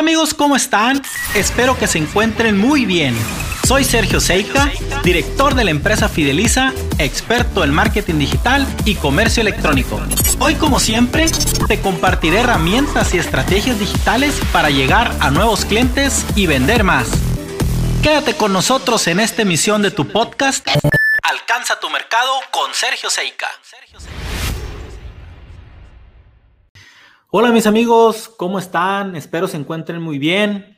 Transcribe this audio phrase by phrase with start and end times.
[0.00, 1.02] Amigos, ¿cómo están?
[1.34, 3.14] Espero que se encuentren muy bien.
[3.68, 4.72] Soy Sergio Seika,
[5.04, 10.00] director de la empresa Fideliza, experto en marketing digital y comercio electrónico.
[10.38, 11.26] Hoy como siempre,
[11.68, 17.06] te compartiré herramientas y estrategias digitales para llegar a nuevos clientes y vender más.
[18.02, 20.66] Quédate con nosotros en esta emisión de tu podcast.
[21.24, 23.48] Alcanza tu mercado con Sergio Seika.
[27.32, 29.14] Hola mis amigos, ¿cómo están?
[29.14, 30.76] Espero se encuentren muy bien.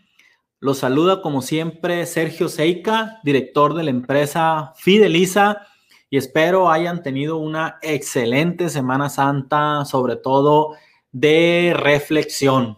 [0.60, 5.66] Los saluda como siempre Sergio Seika, director de la empresa Fideliza
[6.10, 10.76] y espero hayan tenido una excelente Semana Santa, sobre todo
[11.10, 12.76] de reflexión.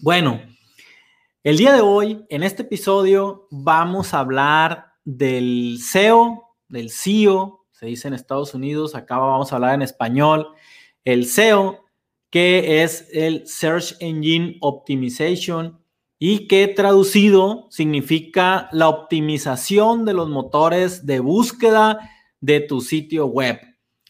[0.00, 0.42] Bueno,
[1.42, 7.86] el día de hoy, en este episodio, vamos a hablar del SEO, del SEO, se
[7.86, 10.48] dice en Estados Unidos, acá vamos a hablar en español,
[11.06, 11.83] el SEO
[12.34, 15.78] que es el Search Engine Optimization
[16.18, 23.60] y que traducido significa la optimización de los motores de búsqueda de tu sitio web.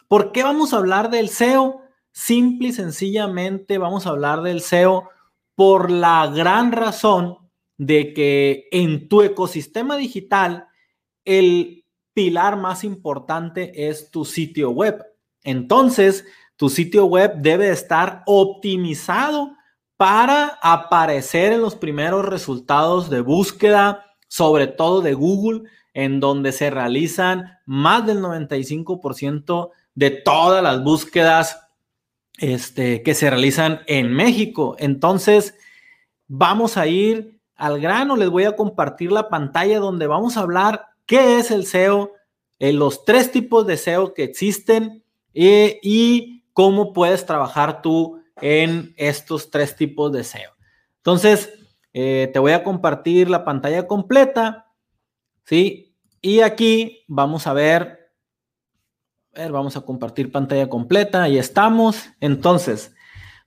[0.09, 1.83] ¿Por qué vamos a hablar del SEO?
[2.13, 5.11] Simple y sencillamente vamos a hablar del SEO
[5.55, 7.37] por la gran razón
[7.77, 10.69] de que en tu ecosistema digital
[11.27, 11.85] el
[12.15, 15.05] pilar más importante es tu sitio web.
[15.43, 16.25] Entonces,
[16.57, 19.53] tu sitio web debe estar optimizado
[19.97, 26.71] para aparecer en los primeros resultados de búsqueda, sobre todo de Google, en donde se
[26.71, 31.61] realizan más del 95% de todas las búsquedas
[32.39, 34.75] este, que se realizan en México.
[34.79, 35.55] Entonces,
[36.27, 38.17] vamos a ir al grano.
[38.17, 42.13] Les voy a compartir la pantalla donde vamos a hablar qué es el SEO,
[42.59, 48.95] en los tres tipos de SEO que existen eh, y cómo puedes trabajar tú en
[48.97, 50.53] estos tres tipos de SEO.
[50.97, 51.53] Entonces,
[51.93, 54.73] eh, te voy a compartir la pantalla completa,
[55.45, 55.95] ¿sí?
[56.23, 58.15] Y aquí vamos a ver,
[59.35, 62.09] a ver, vamos a compartir pantalla completa, ahí estamos.
[62.21, 62.95] Entonces,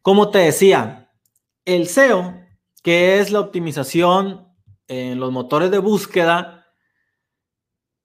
[0.02, 1.12] como te decía,
[1.66, 2.36] el SEO,
[2.84, 4.48] que es la optimización
[4.88, 6.68] en los motores de búsqueda,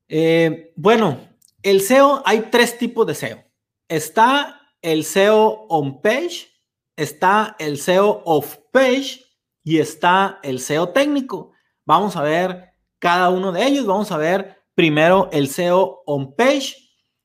[0.08, 1.20] eh, bueno,
[1.62, 3.44] el SEO, hay tres tipos de SEO.
[3.88, 6.48] Está el SEO on page,
[6.96, 9.24] está el SEO off page
[9.64, 11.52] y está el SEO técnico.
[11.86, 13.86] Vamos a ver cada uno de ellos.
[13.86, 16.76] Vamos a ver primero el SEO on page.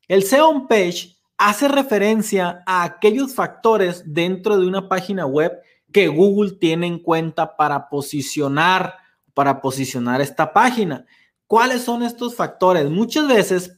[0.07, 5.51] El SEO on page hace referencia a aquellos factores dentro de una página web
[5.91, 8.95] que Google tiene en cuenta para posicionar,
[9.34, 11.06] para posicionar esta página.
[11.45, 12.89] ¿Cuáles son estos factores?
[12.89, 13.76] Muchas veces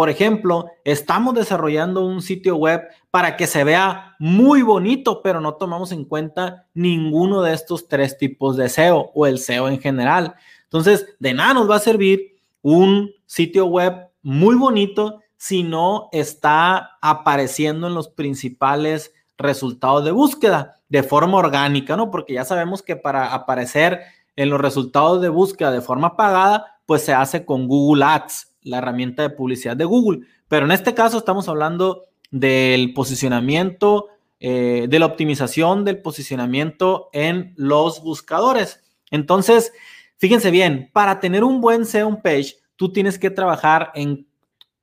[0.00, 5.56] por ejemplo, estamos desarrollando un sitio web para que se vea muy bonito, pero no
[5.56, 10.36] tomamos en cuenta ninguno de estos tres tipos de SEO o el SEO en general.
[10.64, 16.92] Entonces, de nada nos va a servir un sitio web muy bonito si no está
[17.02, 22.10] apareciendo en los principales resultados de búsqueda de forma orgánica, ¿no?
[22.10, 24.00] Porque ya sabemos que para aparecer
[24.34, 28.78] en los resultados de búsqueda de forma pagada, pues se hace con Google Ads la
[28.78, 30.26] herramienta de publicidad de Google.
[30.48, 37.52] Pero en este caso estamos hablando del posicionamiento, eh, de la optimización del posicionamiento en
[37.56, 38.82] los buscadores.
[39.10, 39.72] Entonces,
[40.16, 44.26] fíjense bien, para tener un buen SEO page, tú tienes que trabajar en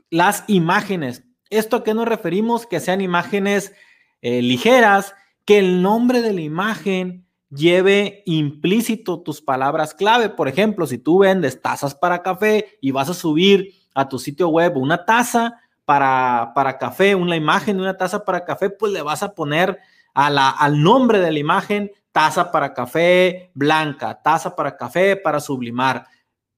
[0.09, 1.23] las imágenes.
[1.49, 2.65] ¿Esto a qué nos referimos?
[2.65, 3.73] Que sean imágenes
[4.21, 5.13] eh, ligeras,
[5.45, 10.29] que el nombre de la imagen lleve implícito tus palabras clave.
[10.29, 14.49] Por ejemplo, si tú vendes tazas para café y vas a subir a tu sitio
[14.49, 19.01] web una taza para, para café, una imagen de una taza para café, pues le
[19.01, 19.79] vas a poner
[20.13, 26.07] a al nombre de la imagen taza para café blanca, taza para café para sublimar.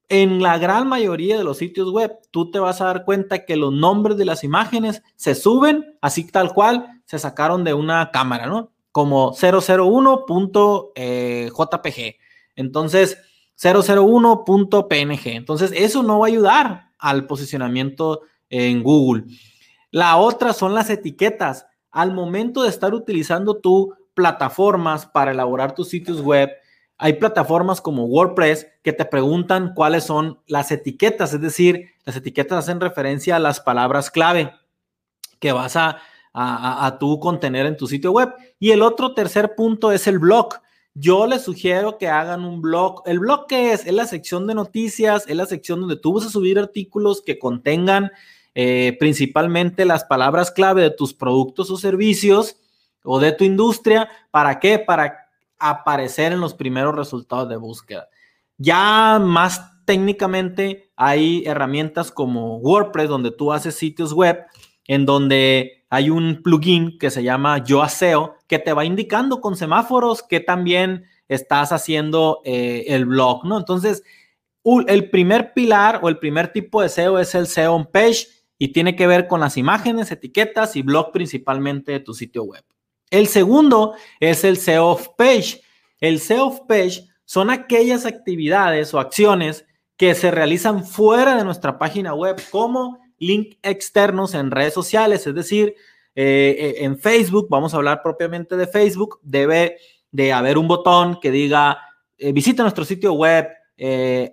[0.07, 3.57] En la gran mayoría de los sitios web, tú te vas a dar cuenta que
[3.57, 8.47] los nombres de las imágenes se suben así tal cual se sacaron de una cámara,
[8.47, 8.71] ¿no?
[8.99, 10.91] Como 001.jpg.
[10.95, 12.18] Eh,
[12.57, 13.18] Entonces,
[13.57, 15.27] 001.png.
[15.27, 19.24] Entonces, eso no va a ayudar al posicionamiento en Google.
[19.89, 21.65] La otra son las etiquetas.
[21.91, 26.50] Al momento de estar utilizando tu plataformas para elaborar tus sitios web,
[26.97, 32.59] hay plataformas como WordPress que te preguntan cuáles son las etiquetas, es decir, las etiquetas
[32.59, 34.51] hacen referencia a las palabras clave
[35.39, 36.00] que vas a
[36.33, 38.33] a, tu contener en tu sitio web.
[38.59, 40.55] Y el otro tercer punto es el blog.
[40.93, 43.03] Yo les sugiero que hagan un blog.
[43.05, 43.85] ¿El blog qué es?
[43.85, 47.39] Es la sección de noticias, es la sección donde tú vas a subir artículos que
[47.39, 48.11] contengan
[48.55, 52.57] eh, principalmente las palabras clave de tus productos o servicios
[53.03, 54.09] o de tu industria.
[54.31, 54.79] ¿Para qué?
[54.79, 55.29] Para
[55.59, 58.07] aparecer en los primeros resultados de búsqueda.
[58.57, 64.45] Ya más técnicamente hay herramientas como WordPress donde tú haces sitios web
[64.85, 69.56] en donde hay un plugin que se llama Yo Aseo que te va indicando con
[69.56, 73.57] semáforos que también estás haciendo eh, el blog, ¿no?
[73.57, 74.03] Entonces,
[74.88, 78.27] el primer pilar o el primer tipo de SEO es el SEO on page
[78.57, 82.63] y tiene que ver con las imágenes, etiquetas y blog principalmente de tu sitio web.
[83.09, 85.62] El segundo es el SEO off page.
[86.00, 89.65] El SEO off page son aquellas actividades o acciones
[89.97, 95.36] que se realizan fuera de nuestra página web como link externos en redes sociales, es
[95.36, 95.75] decir,
[96.16, 99.77] eh, eh, en Facebook, vamos a hablar propiamente de Facebook, debe
[100.12, 101.80] de haber un botón que diga
[102.18, 103.48] eh, visita nuestro sitio web,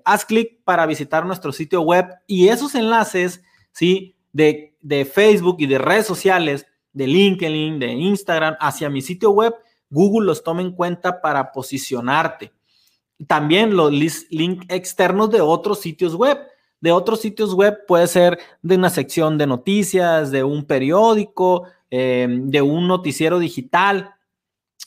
[0.04, 4.16] haz clic para visitar nuestro sitio web y esos enlaces, ¿sí?
[4.32, 9.54] De, de Facebook y de redes sociales, de LinkedIn, de Instagram, hacia mi sitio web,
[9.88, 12.52] Google los toma en cuenta para posicionarte.
[13.26, 16.38] También los links externos de otros sitios web.
[16.80, 22.50] De otros sitios web puede ser de una sección de noticias, de un periódico, em,
[22.50, 24.14] de un noticiero digital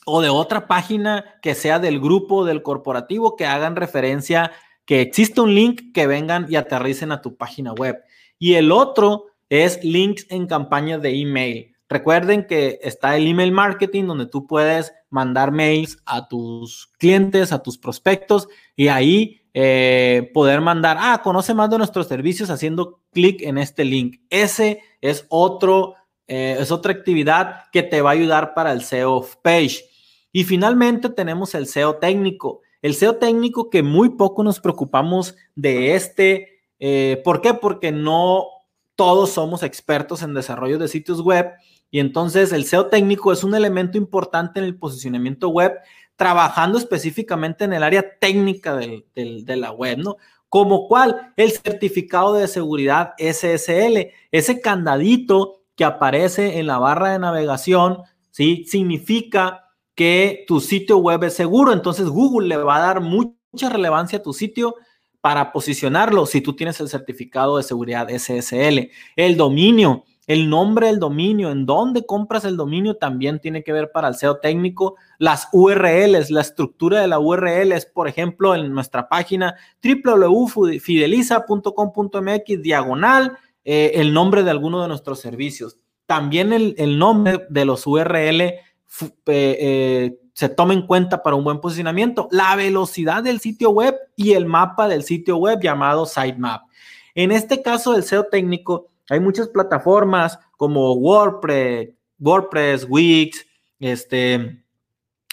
[0.06, 4.52] o de otra página que sea del grupo, del corporativo, que hagan referencia,
[4.84, 8.02] que existe un link que vengan y aterricen a tu página web.
[8.38, 11.74] Y el otro es links en campañas de email.
[11.88, 17.62] Recuerden que está el email marketing donde tú puedes mandar mails a tus clientes, a
[17.62, 23.42] tus prospectos y ahí eh, poder mandar, ah, conoce más de nuestros servicios haciendo clic
[23.42, 24.20] en este link.
[24.30, 25.94] Ese es otro,
[26.26, 29.84] eh, es otra actividad que te va a ayudar para el SEO page.
[30.32, 32.60] Y finalmente tenemos el SEO técnico.
[32.82, 36.60] El SEO técnico que muy poco nos preocupamos de este.
[36.78, 37.54] Eh, ¿Por qué?
[37.54, 38.46] Porque no
[38.94, 41.52] todos somos expertos en desarrollo de sitios web
[41.90, 45.72] y entonces el SEO técnico es un elemento importante en el posicionamiento web,
[46.20, 50.18] trabajando específicamente en el área técnica de la web, ¿no?
[50.50, 57.20] Como cual el certificado de seguridad SSL, ese candadito que aparece en la barra de
[57.20, 58.02] navegación,
[58.32, 58.66] ¿sí?
[58.68, 61.72] Significa que tu sitio web es seguro.
[61.72, 64.74] Entonces Google le va a dar mucha relevancia a tu sitio
[65.22, 68.90] para posicionarlo si tú tienes el certificado de seguridad SSL.
[69.16, 73.90] El dominio, el nombre del dominio, en dónde compras el dominio también tiene que ver
[73.90, 74.96] para el SEO técnico.
[75.18, 83.92] Las URLs, la estructura de la URL por ejemplo, en nuestra página www.fideliza.com.mx diagonal, eh,
[83.94, 85.78] el nombre de alguno de nuestros servicios.
[86.06, 88.60] También el, nombre de los URL eh,
[89.26, 92.28] eh, se toma en cuenta para un buen posicionamiento.
[92.30, 96.62] La velocidad del sitio web y el mapa del sitio web llamado sitemap.
[97.14, 103.44] En este caso del SEO técnico, hay muchas plataformas como WordPress, WordPress, Wix,
[103.80, 104.62] este,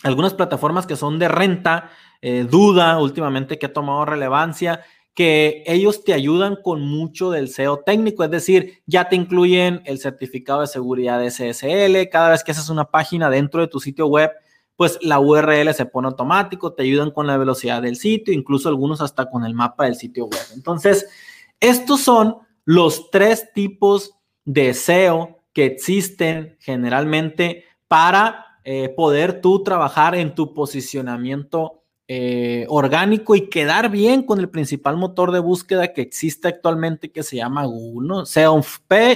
[0.03, 1.91] algunas plataformas que son de renta,
[2.21, 4.81] eh, Duda últimamente que ha tomado relevancia,
[5.13, 9.99] que ellos te ayudan con mucho del SEO técnico, es decir, ya te incluyen el
[9.99, 14.31] certificado de seguridad SSL, cada vez que haces una página dentro de tu sitio web,
[14.75, 19.01] pues la URL se pone automático, te ayudan con la velocidad del sitio, incluso algunos
[19.01, 20.45] hasta con el mapa del sitio web.
[20.53, 21.07] Entonces,
[21.59, 24.11] estos son los tres tipos
[24.43, 33.35] de SEO que existen generalmente para eh, poder tú trabajar en tu posicionamiento eh, orgánico
[33.35, 37.63] y quedar bien con el principal motor de búsqueda que existe actualmente que se llama
[37.63, 38.25] Google.
[38.25, 38.61] SEO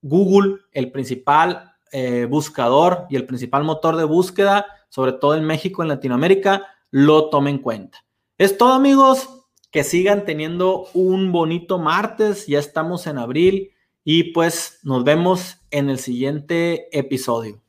[0.00, 5.82] Google, el principal eh, buscador y el principal motor de búsqueda, sobre todo en México,
[5.82, 8.04] en Latinoamérica, lo tome en cuenta.
[8.38, 9.28] Es todo amigos,
[9.70, 13.72] que sigan teniendo un bonito martes, ya estamos en abril
[14.04, 17.60] y pues nos vemos en el siguiente episodio.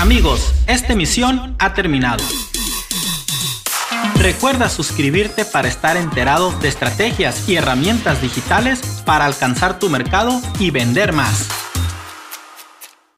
[0.00, 2.24] Amigos, esta emisión ha terminado.
[4.22, 10.70] Recuerda suscribirte para estar enterado de estrategias y herramientas digitales para alcanzar tu mercado y
[10.70, 11.61] vender más.